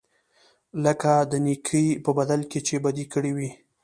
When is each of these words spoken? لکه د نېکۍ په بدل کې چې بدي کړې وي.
لکه 0.83 1.11
د 1.31 1.33
نېکۍ 1.45 1.87
په 2.03 2.11
بدل 2.17 2.41
کې 2.51 2.59
چې 2.67 2.75
بدي 2.83 3.05
کړې 3.13 3.31
وي. 3.37 3.51